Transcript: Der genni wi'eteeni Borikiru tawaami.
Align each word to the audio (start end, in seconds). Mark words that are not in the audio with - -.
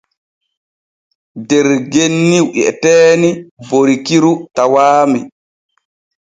Der 1.49 1.67
genni 1.91 2.37
wi'eteeni 2.53 3.29
Borikiru 3.67 4.31
tawaami. 4.55 5.19